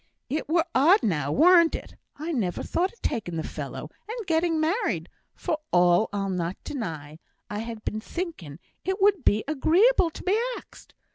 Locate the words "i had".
7.51-7.85